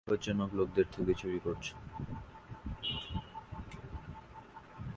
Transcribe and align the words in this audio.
মহাবিপজ্জনক 0.01 0.49
লোকদের 0.53 0.87
থেকে 0.91 1.13
চুরি 1.21 1.39
করছ। 1.43 1.65